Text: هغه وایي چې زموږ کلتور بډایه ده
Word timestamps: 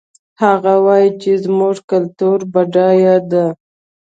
هغه 0.43 0.73
وایي 0.85 1.09
چې 1.21 1.31
زموږ 1.43 1.75
کلتور 1.91 2.39
بډایه 2.53 3.15
ده 3.31 3.45